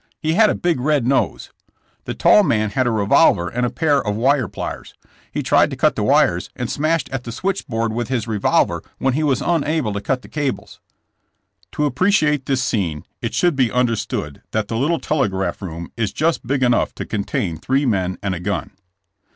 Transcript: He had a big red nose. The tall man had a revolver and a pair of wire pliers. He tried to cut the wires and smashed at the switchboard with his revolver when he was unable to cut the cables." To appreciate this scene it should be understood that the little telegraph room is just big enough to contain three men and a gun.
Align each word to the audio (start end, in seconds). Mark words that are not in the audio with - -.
He 0.19 0.33
had 0.33 0.49
a 0.49 0.55
big 0.55 0.79
red 0.79 1.05
nose. 1.05 1.51
The 2.05 2.15
tall 2.15 2.41
man 2.41 2.71
had 2.71 2.87
a 2.87 2.91
revolver 2.91 3.47
and 3.49 3.67
a 3.67 3.69
pair 3.69 4.01
of 4.01 4.15
wire 4.15 4.47
pliers. 4.47 4.95
He 5.31 5.43
tried 5.43 5.69
to 5.69 5.75
cut 5.75 5.95
the 5.95 6.01
wires 6.01 6.49
and 6.55 6.71
smashed 6.71 7.07
at 7.11 7.23
the 7.23 7.31
switchboard 7.31 7.93
with 7.93 8.07
his 8.07 8.27
revolver 8.27 8.81
when 8.97 9.13
he 9.13 9.21
was 9.21 9.41
unable 9.43 9.93
to 9.93 10.01
cut 10.01 10.23
the 10.23 10.27
cables." 10.27 10.79
To 11.73 11.85
appreciate 11.85 12.47
this 12.47 12.63
scene 12.63 13.05
it 13.21 13.35
should 13.35 13.55
be 13.55 13.71
understood 13.71 14.41
that 14.49 14.69
the 14.69 14.75
little 14.75 14.99
telegraph 14.99 15.61
room 15.61 15.91
is 15.95 16.11
just 16.11 16.47
big 16.47 16.63
enough 16.63 16.95
to 16.95 17.05
contain 17.05 17.59
three 17.59 17.85
men 17.85 18.17
and 18.23 18.33
a 18.33 18.39
gun. 18.39 18.71